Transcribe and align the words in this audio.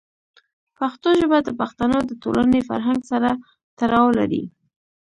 پښتو 0.77 1.09
ژبه 1.19 1.37
د 1.43 1.49
پښتنو 1.59 1.97
د 2.09 2.11
ټولنې 2.23 2.59
فرهنګ 2.69 3.01
سره 3.11 3.29
تړاو 3.79 4.07
لري. 4.19 4.43